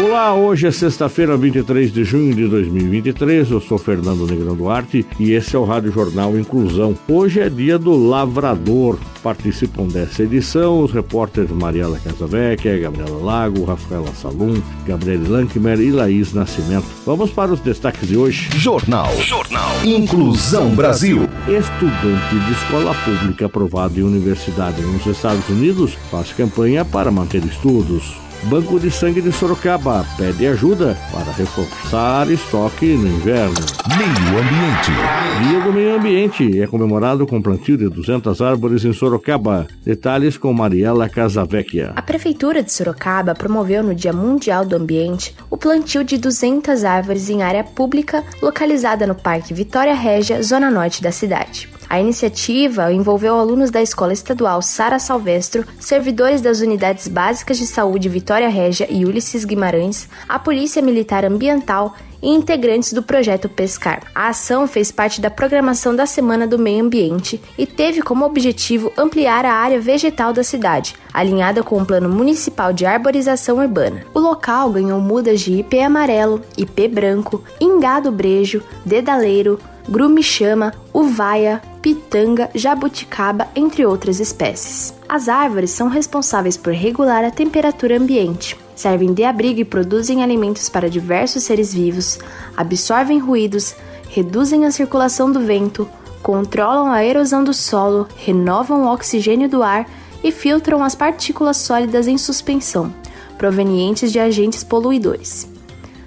Olá, 0.00 0.34
hoje 0.34 0.66
é 0.66 0.70
sexta-feira, 0.70 1.36
23 1.36 1.92
de 1.92 2.02
junho 2.02 2.34
de 2.34 2.48
2023. 2.48 3.50
Eu 3.50 3.60
sou 3.60 3.76
Fernando 3.76 4.26
Negrão 4.26 4.56
Duarte 4.56 5.06
e 5.20 5.32
esse 5.32 5.54
é 5.54 5.58
o 5.58 5.64
Rádio 5.64 5.92
Jornal 5.92 6.36
Inclusão. 6.36 6.96
Hoje 7.06 7.40
é 7.40 7.48
dia 7.48 7.78
do 7.78 7.94
lavrador. 7.94 8.98
Participam 9.22 9.86
dessa 9.86 10.22
edição 10.22 10.80
os 10.80 10.92
repórteres 10.92 11.50
Mariela 11.50 12.00
Casavecchia, 12.02 12.78
Gabriela 12.78 13.22
Lago, 13.22 13.64
Rafaela 13.64 14.12
Salum, 14.14 14.60
Gabriele 14.86 15.28
Lankmer 15.28 15.78
e 15.78 15.92
Laís 15.92 16.32
Nascimento. 16.32 16.86
Vamos 17.04 17.30
para 17.30 17.52
os 17.52 17.60
destaques 17.60 18.08
de 18.08 18.16
hoje. 18.16 18.48
Jornal. 18.56 19.14
Jornal. 19.20 19.70
Inclusão 19.84 20.74
Brasil. 20.74 21.28
Estudante 21.46 22.34
de 22.46 22.52
escola 22.52 22.94
pública 23.04 23.46
aprovado 23.46 24.00
em 24.00 24.02
universidade 24.02 24.80
nos 24.80 25.06
Estados 25.06 25.48
Unidos 25.50 25.96
faz 26.10 26.32
campanha 26.32 26.82
para 26.82 27.10
manter 27.10 27.44
estudos. 27.44 28.21
Banco 28.44 28.78
de 28.78 28.90
Sangue 28.90 29.22
de 29.22 29.30
Sorocaba 29.30 30.04
pede 30.16 30.46
ajuda 30.46 30.96
para 31.12 31.32
reforçar 31.32 32.28
estoque 32.28 32.86
no 32.86 33.06
inverno. 33.06 33.54
Meio 33.96 34.38
Ambiente. 34.38 35.48
Dia 35.48 35.60
do 35.60 35.72
Meio 35.72 35.96
Ambiente 35.96 36.60
é 36.60 36.66
comemorado 36.66 37.26
com 37.26 37.40
plantio 37.40 37.76
de 37.76 37.88
200 37.88 38.42
árvores 38.42 38.84
em 38.84 38.92
Sorocaba. 38.92 39.68
Detalhes 39.84 40.36
com 40.36 40.52
Mariela 40.52 41.08
Casavecchia. 41.08 41.92
A 41.94 42.02
Prefeitura 42.02 42.62
de 42.62 42.72
Sorocaba 42.72 43.34
promoveu 43.34 43.82
no 43.82 43.94
Dia 43.94 44.12
Mundial 44.12 44.64
do 44.64 44.74
Ambiente 44.74 45.34
o 45.48 45.56
plantio 45.56 46.02
de 46.02 46.18
200 46.18 46.84
árvores 46.84 47.30
em 47.30 47.42
área 47.42 47.62
pública 47.62 48.24
localizada 48.42 49.06
no 49.06 49.14
Parque 49.14 49.54
Vitória 49.54 49.94
Régia, 49.94 50.42
zona 50.42 50.70
norte 50.70 51.00
da 51.00 51.12
cidade. 51.12 51.71
A 51.92 52.00
iniciativa 52.00 52.90
envolveu 52.90 53.38
alunos 53.38 53.70
da 53.70 53.82
Escola 53.82 54.14
Estadual 54.14 54.62
Sara 54.62 54.98
Salvestro, 54.98 55.62
servidores 55.78 56.40
das 56.40 56.62
Unidades 56.62 57.06
Básicas 57.06 57.58
de 57.58 57.66
Saúde 57.66 58.08
Vitória 58.08 58.48
Régia 58.48 58.86
e 58.88 59.04
Ulisses 59.04 59.44
Guimarães, 59.44 60.08
a 60.26 60.38
Polícia 60.38 60.80
Militar 60.80 61.22
Ambiental 61.22 61.94
e 62.22 62.30
integrantes 62.30 62.94
do 62.94 63.02
projeto 63.02 63.46
Pescar. 63.46 64.04
A 64.14 64.28
ação 64.28 64.66
fez 64.66 64.90
parte 64.90 65.20
da 65.20 65.28
programação 65.28 65.94
da 65.94 66.06
Semana 66.06 66.46
do 66.46 66.58
Meio 66.58 66.82
Ambiente 66.82 67.38
e 67.58 67.66
teve 67.66 68.00
como 68.00 68.24
objetivo 68.24 68.90
ampliar 68.96 69.44
a 69.44 69.52
área 69.52 69.78
vegetal 69.78 70.32
da 70.32 70.42
cidade, 70.42 70.94
alinhada 71.12 71.62
com 71.62 71.76
o 71.76 71.84
Plano 71.84 72.08
Municipal 72.08 72.72
de 72.72 72.86
Arborização 72.86 73.58
Urbana. 73.58 74.06
O 74.14 74.18
local 74.18 74.70
ganhou 74.70 74.98
mudas 74.98 75.42
de 75.42 75.58
ipê 75.58 75.80
amarelo, 75.80 76.40
ipê 76.56 76.88
branco, 76.88 77.44
ingado 77.60 78.10
brejo, 78.10 78.62
dedaleiro, 78.82 79.60
grume-chama, 79.86 80.72
uvaia, 80.94 81.60
pitanga, 81.82 82.48
jabuticaba, 82.54 83.48
entre 83.56 83.84
outras 83.84 84.20
espécies. 84.20 84.94
As 85.08 85.28
árvores 85.28 85.72
são 85.72 85.88
responsáveis 85.88 86.56
por 86.56 86.72
regular 86.72 87.24
a 87.24 87.30
temperatura 87.30 87.98
ambiente, 87.98 88.56
servem 88.76 89.12
de 89.12 89.24
abrigo 89.24 89.60
e 89.60 89.64
produzem 89.64 90.22
alimentos 90.22 90.68
para 90.68 90.88
diversos 90.88 91.42
seres 91.42 91.74
vivos, 91.74 92.20
absorvem 92.56 93.18
ruídos, 93.18 93.74
reduzem 94.08 94.64
a 94.64 94.70
circulação 94.70 95.30
do 95.30 95.40
vento, 95.40 95.88
controlam 96.22 96.92
a 96.92 97.04
erosão 97.04 97.42
do 97.42 97.52
solo, 97.52 98.06
renovam 98.16 98.84
o 98.84 98.92
oxigênio 98.92 99.48
do 99.48 99.62
ar 99.62 99.90
e 100.22 100.30
filtram 100.30 100.84
as 100.84 100.94
partículas 100.94 101.56
sólidas 101.56 102.06
em 102.06 102.16
suspensão, 102.16 102.94
provenientes 103.36 104.12
de 104.12 104.20
agentes 104.20 104.62
poluidores. 104.62 105.48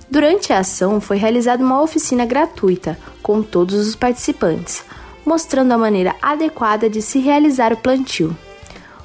Durante 0.09 0.53
a 0.53 0.59
ação, 0.59 1.01
foi 1.01 1.17
realizada 1.17 1.61
uma 1.61 1.81
oficina 1.81 2.25
gratuita 2.25 2.97
com 3.21 3.41
todos 3.41 3.85
os 3.85 3.95
participantes, 3.95 4.85
mostrando 5.25 5.71
a 5.71 5.77
maneira 5.77 6.15
adequada 6.21 6.89
de 6.89 7.01
se 7.01 7.19
realizar 7.19 7.73
o 7.73 7.77
plantio. 7.77 8.35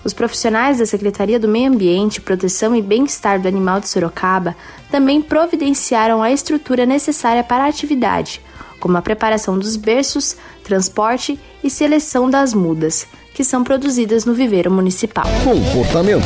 Os 0.05 0.15
profissionais 0.15 0.79
da 0.79 0.87
Secretaria 0.87 1.39
do 1.39 1.49
Meio 1.49 1.71
Ambiente, 1.71 2.21
Proteção 2.21 2.75
e 2.75 2.81
Bem-Estar 2.81 3.41
do 3.41 3.49
Animal 3.49 3.81
de 3.81 3.89
Sorocaba 3.89 4.57
também 4.91 5.21
providenciaram 5.21 6.23
a 6.23 6.31
estrutura 6.31 6.87
necessária 6.87 7.45
para 7.45 7.65
a 7.65 7.69
atividade, 7.69 8.41
como 8.79 8.97
a 8.97 9.03
preparação 9.03 9.59
dos 9.59 9.77
berços, 9.77 10.37
transporte 10.65 11.39
e 11.63 11.69
seleção 11.69 12.31
das 12.31 12.55
mudas, 12.55 13.07
que 13.35 13.45
são 13.45 13.63
produzidas 13.63 14.25
no 14.25 14.33
viveiro 14.33 14.71
municipal. 14.71 15.27
Comportamento. 15.45 16.25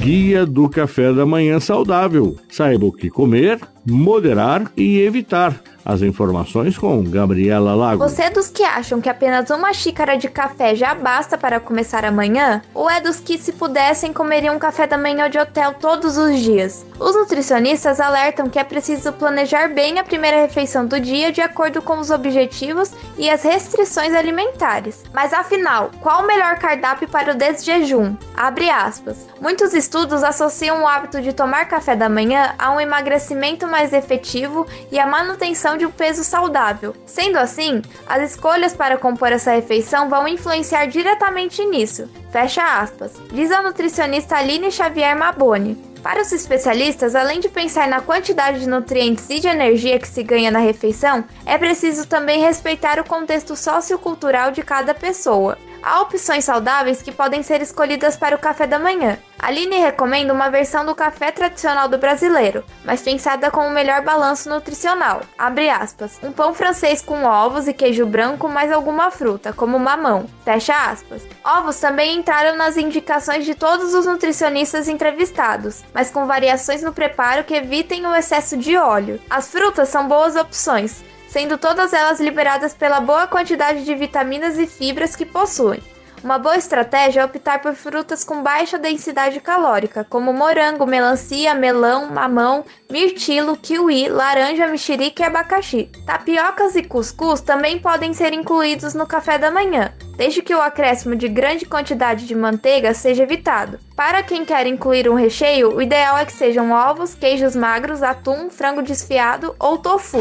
Guia 0.00 0.46
do 0.46 0.68
Café 0.68 1.12
da 1.12 1.26
Manhã 1.26 1.60
Saudável. 1.60 2.36
Saiba 2.48 2.86
o 2.86 2.92
que 2.92 3.10
comer, 3.10 3.60
moderar 3.86 4.70
e 4.76 4.98
evitar 5.00 5.60
as 5.90 6.02
informações 6.02 6.78
com 6.78 7.02
Gabriela 7.02 7.74
Lago. 7.74 8.08
Você 8.08 8.22
é 8.22 8.30
dos 8.30 8.48
que 8.48 8.62
acham 8.62 9.00
que 9.00 9.08
apenas 9.08 9.50
uma 9.50 9.72
xícara 9.72 10.16
de 10.16 10.28
café 10.28 10.74
já 10.74 10.94
basta 10.94 11.36
para 11.36 11.58
começar 11.58 12.04
amanhã? 12.04 12.62
Ou 12.72 12.88
é 12.88 13.00
dos 13.00 13.18
que, 13.18 13.36
se 13.36 13.52
pudessem, 13.52 14.12
comeriam 14.12 14.54
um 14.54 14.58
café 14.58 14.86
da 14.86 14.96
manhã 14.96 15.28
de 15.28 15.38
hotel 15.38 15.74
todos 15.74 16.16
os 16.16 16.38
dias? 16.38 16.86
Os 16.98 17.14
nutricionistas 17.14 17.98
alertam 17.98 18.48
que 18.48 18.58
é 18.58 18.64
preciso 18.64 19.12
planejar 19.12 19.68
bem 19.68 19.98
a 19.98 20.04
primeira 20.04 20.40
refeição 20.40 20.86
do 20.86 21.00
dia 21.00 21.32
de 21.32 21.40
acordo 21.40 21.82
com 21.82 21.98
os 21.98 22.10
objetivos 22.10 22.92
e 23.18 23.28
as 23.28 23.42
restrições 23.42 24.14
alimentares. 24.14 25.02
Mas 25.12 25.32
afinal, 25.32 25.90
qual 26.00 26.22
o 26.22 26.26
melhor 26.26 26.58
cardápio 26.58 27.08
para 27.08 27.32
o 27.32 27.34
desjejum? 27.34 28.14
Abre 28.36 28.70
aspas. 28.70 29.26
Muitos 29.40 29.72
estudos 29.74 30.22
associam 30.22 30.82
o 30.82 30.86
hábito 30.86 31.20
de 31.20 31.32
tomar 31.32 31.64
café 31.66 31.96
da 31.96 32.08
manhã 32.08 32.54
a 32.58 32.70
um 32.70 32.80
emagrecimento 32.80 33.66
mais 33.66 33.92
efetivo 33.92 34.66
e 34.92 34.98
a 34.98 35.06
manutenção 35.06 35.78
de 35.80 35.86
um 35.86 35.90
peso 35.90 36.22
saudável. 36.22 36.94
Sendo 37.04 37.38
assim, 37.38 37.82
as 38.06 38.30
escolhas 38.30 38.74
para 38.74 38.96
compor 38.96 39.32
essa 39.32 39.52
refeição 39.52 40.08
vão 40.08 40.28
influenciar 40.28 40.86
diretamente 40.86 41.64
nisso. 41.64 42.08
Fecha 42.30 42.62
aspas. 42.80 43.12
Diz 43.32 43.50
a 43.50 43.62
nutricionista 43.62 44.36
Aline 44.36 44.70
Xavier 44.70 45.16
Maboni. 45.16 45.90
Para 46.02 46.22
os 46.22 46.32
especialistas, 46.32 47.14
além 47.14 47.40
de 47.40 47.48
pensar 47.48 47.86
na 47.88 48.00
quantidade 48.00 48.60
de 48.60 48.68
nutrientes 48.68 49.28
e 49.28 49.38
de 49.38 49.48
energia 49.48 49.98
que 49.98 50.08
se 50.08 50.22
ganha 50.22 50.50
na 50.50 50.58
refeição, 50.58 51.24
é 51.44 51.58
preciso 51.58 52.06
também 52.06 52.40
respeitar 52.40 52.98
o 52.98 53.04
contexto 53.04 53.54
sociocultural 53.54 54.50
de 54.50 54.62
cada 54.62 54.94
pessoa. 54.94 55.58
Há 55.82 56.02
opções 56.02 56.44
saudáveis 56.44 57.00
que 57.00 57.10
podem 57.10 57.42
ser 57.42 57.62
escolhidas 57.62 58.16
para 58.16 58.36
o 58.36 58.38
café 58.38 58.66
da 58.66 58.78
manhã. 58.78 59.18
Aline 59.38 59.78
recomenda 59.78 60.34
uma 60.34 60.50
versão 60.50 60.84
do 60.84 60.94
café 60.94 61.32
tradicional 61.32 61.88
do 61.88 61.96
brasileiro, 61.96 62.62
mas 62.84 63.00
pensada 63.00 63.50
com 63.50 63.60
o 63.60 63.68
um 63.68 63.70
melhor 63.70 64.02
balanço 64.02 64.50
nutricional. 64.50 65.22
Abre 65.38 65.70
aspas. 65.70 66.20
Um 66.22 66.30
pão 66.30 66.52
francês 66.52 67.00
com 67.00 67.24
ovos 67.24 67.66
e 67.66 67.72
queijo 67.72 68.04
branco 68.04 68.46
mais 68.48 68.70
alguma 68.70 69.10
fruta, 69.10 69.52
como 69.54 69.78
mamão. 69.78 70.28
Fecha 70.44 70.74
aspas. 70.74 71.22
Ovos 71.42 71.80
também 71.80 72.18
entraram 72.18 72.56
nas 72.58 72.76
indicações 72.76 73.46
de 73.46 73.54
todos 73.54 73.94
os 73.94 74.04
nutricionistas 74.04 74.88
entrevistados, 74.88 75.82
mas 75.94 76.10
com 76.10 76.26
variações 76.26 76.82
no 76.82 76.92
preparo 76.92 77.44
que 77.44 77.54
evitem 77.54 78.04
o 78.06 78.14
excesso 78.14 78.58
de 78.58 78.76
óleo. 78.76 79.18
As 79.30 79.48
frutas 79.48 79.88
são 79.88 80.06
boas 80.06 80.36
opções, 80.36 81.02
sendo 81.30 81.56
todas 81.56 81.92
elas 81.92 82.18
liberadas 82.18 82.74
pela 82.74 83.00
boa 83.00 83.26
quantidade 83.28 83.84
de 83.84 83.94
vitaminas 83.94 84.58
e 84.58 84.66
fibras 84.66 85.14
que 85.14 85.24
possuem. 85.24 85.80
Uma 86.24 86.38
boa 86.38 86.56
estratégia 86.56 87.20
é 87.20 87.24
optar 87.24 87.62
por 87.62 87.72
frutas 87.74 88.24
com 88.24 88.42
baixa 88.42 88.76
densidade 88.76 89.40
calórica, 89.40 90.04
como 90.04 90.32
morango, 90.32 90.84
melancia, 90.84 91.54
melão, 91.54 92.10
mamão, 92.10 92.64
mirtilo, 92.90 93.56
kiwi, 93.56 94.08
laranja, 94.08 94.66
mexerica 94.66 95.22
e 95.22 95.26
abacaxi. 95.26 95.88
Tapiocas 96.04 96.74
e 96.76 96.82
cuscuz 96.82 97.40
também 97.40 97.78
podem 97.78 98.12
ser 98.12 98.32
incluídos 98.32 98.94
no 98.94 99.06
café 99.06 99.38
da 99.38 99.50
manhã, 99.50 99.92
desde 100.16 100.42
que 100.42 100.54
o 100.54 100.60
acréscimo 100.60 101.14
de 101.14 101.28
grande 101.28 101.64
quantidade 101.64 102.26
de 102.26 102.34
manteiga 102.34 102.92
seja 102.92 103.22
evitado. 103.22 103.78
Para 104.00 104.22
quem 104.22 104.46
quer 104.46 104.66
incluir 104.66 105.10
um 105.10 105.14
recheio, 105.14 105.76
o 105.76 105.82
ideal 105.82 106.16
é 106.16 106.24
que 106.24 106.32
sejam 106.32 106.72
ovos, 106.72 107.14
queijos 107.14 107.54
magros, 107.54 108.02
atum, 108.02 108.48
frango 108.48 108.80
desfiado 108.82 109.54
ou 109.58 109.76
tofu. 109.76 110.20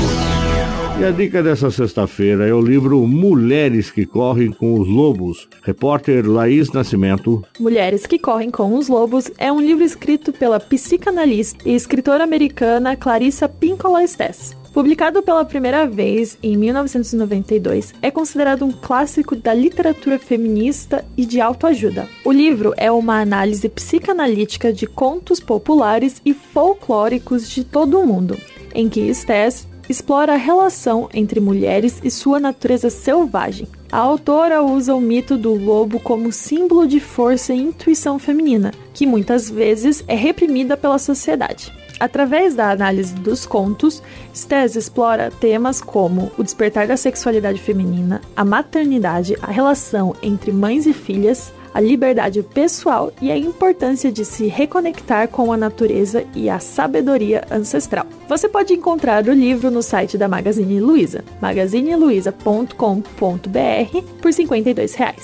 E 1.01 1.05
a 1.05 1.13
dica 1.13 1.41
dessa 1.45 1.71
sexta-feira 1.71 2.49
é 2.49 2.53
o 2.53 2.61
livro 2.61 3.07
Mulheres 3.07 3.89
que 3.89 4.05
Correm 4.05 4.51
com 4.51 4.81
os 4.81 4.89
Lobos. 4.89 5.49
Repórter 5.63 6.29
Laís 6.29 6.73
Nascimento. 6.73 7.45
Mulheres 7.61 8.05
que 8.05 8.19
Correm 8.19 8.51
com 8.51 8.75
os 8.75 8.89
Lobos 8.89 9.31
é 9.39 9.53
um 9.53 9.61
livro 9.61 9.85
escrito 9.85 10.33
pela 10.33 10.59
psicanalista 10.59 11.69
e 11.69 11.73
escritora 11.73 12.25
americana 12.25 12.97
Clarissa 12.97 13.49
Pinkola 13.49 14.03
Estes. 14.03 14.57
Publicado 14.75 15.23
pela 15.23 15.45
primeira 15.45 15.87
vez 15.87 16.37
em 16.43 16.57
1992, 16.57 17.95
é 18.03 18.11
considerado 18.11 18.65
um 18.65 18.73
clássico 18.73 19.37
da 19.37 19.55
literatura 19.55 20.19
feminista 20.19 21.05
e 21.17 21.25
de 21.25 21.41
autoajuda. 21.41 22.09
O 22.25 22.33
livro 22.33 22.75
é 22.77 22.91
uma 22.91 23.21
análise 23.21 23.69
psicanalítica 23.69 24.73
de 24.73 24.89
contos 24.89 25.39
populares 25.39 26.21
e 26.25 26.35
folclóricos 26.35 27.49
de 27.49 27.63
todo 27.63 28.01
o 28.01 28.07
mundo, 28.07 28.37
em 28.75 28.89
que 28.89 29.15
Stess 29.15 29.65
explora 29.89 30.35
a 30.35 30.37
relação 30.37 31.09
entre 31.13 31.41
mulheres 31.41 32.01
e 32.05 32.11
sua 32.11 32.39
natureza 32.39 32.91
selvagem. 32.91 33.67
A 33.91 33.99
autora 33.99 34.63
usa 34.63 34.95
o 34.95 35.01
mito 35.01 35.37
do 35.39 35.55
lobo 35.55 35.99
como 35.99 36.31
símbolo 36.31 36.87
de 36.87 37.01
força 37.01 37.55
e 37.55 37.61
intuição 37.61 38.19
feminina, 38.19 38.73
que 38.93 39.07
muitas 39.07 39.49
vezes 39.49 40.05
é 40.07 40.15
reprimida 40.15 40.77
pela 40.77 40.99
sociedade. 40.99 41.73
Através 41.99 42.55
da 42.55 42.71
análise 42.71 43.15
dos 43.15 43.45
contos, 43.45 44.03
Stess 44.35 44.77
explora 44.77 45.33
temas 45.33 45.81
como 45.81 46.31
o 46.39 46.45
despertar 46.45 46.87
da 46.87 46.97
sexualidade 46.97 47.61
feminina, 47.61 48.21
a 48.37 48.45
maternidade, 48.45 49.37
a 49.43 49.51
relação 49.51 50.15
entre 50.23 50.53
mães 50.53 50.87
e 50.87 50.93
filhas, 50.93 51.53
a 51.73 51.81
liberdade 51.81 52.43
pessoal 52.43 53.13
e 53.21 53.31
a 53.31 53.37
importância 53.37 54.11
de 54.11 54.25
se 54.25 54.47
reconectar 54.47 55.29
com 55.29 55.53
a 55.53 55.57
natureza 55.57 56.25
e 56.35 56.51
a 56.51 56.59
sabedoria 56.59 57.45
ancestral. 57.51 58.07
Você 58.29 58.49
pode 58.49 58.75
encontrar 58.75 59.27
o 59.29 59.33
livro 59.33 59.71
no 59.71 59.83
site 59.83 60.19
da 60.19 60.29
Magazine 60.29 60.81
Luiza, 60.81 61.25
magazineluiza.com.br 61.41 64.03
por 64.21 64.33
52 64.33 64.95
reais. 64.95 65.23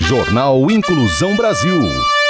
Jornal 0.00 0.70
Inclusão 0.70 1.36
Brasil. 1.36 2.15